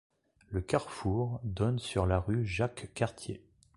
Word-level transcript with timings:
Le 0.47 0.61
carrefour 0.61 1.41
donne 1.43 1.77
sur 1.77 2.07
la 2.07 2.19
rue 2.19 2.43
Jacques-Cartier. 2.43 3.43